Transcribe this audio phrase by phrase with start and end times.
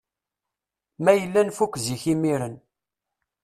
[1.03, 2.55] Ma yella nfuk zik imiren.